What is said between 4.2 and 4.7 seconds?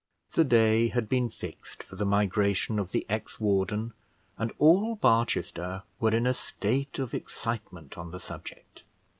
and